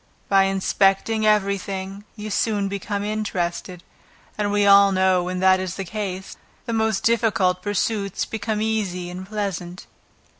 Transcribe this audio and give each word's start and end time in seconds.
By 0.29 0.45
inspecting 0.45 1.27
every 1.27 1.59
thing 1.59 2.05
you 2.15 2.31
soon 2.31 2.67
become 2.67 3.03
interested, 3.03 3.83
and 4.35 4.51
we 4.51 4.65
all 4.65 4.91
know 4.91 5.21
when 5.21 5.41
that 5.41 5.59
is 5.59 5.75
the 5.75 5.85
case, 5.85 6.37
the 6.65 6.73
most 6.73 7.03
difficult 7.03 7.61
pursuits 7.61 8.25
become 8.25 8.63
easy 8.63 9.11
and 9.11 9.27
pleasant. 9.29 9.85